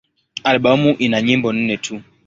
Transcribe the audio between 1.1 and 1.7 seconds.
nyimbo